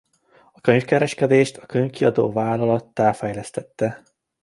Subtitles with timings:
[0.51, 4.03] A könyvkereskedést könyvkiadó vállalattá fejlesztette.